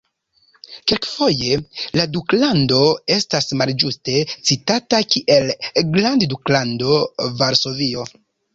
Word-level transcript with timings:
Kelkfoje 0.91 1.59
la 1.99 2.05
duklando 2.15 2.79
estas 3.17 3.53
malĝuste 3.61 4.17
citata 4.49 5.03
kiel 5.15 5.55
"grandduklando 5.95 6.99
Varsovio". 7.45 8.11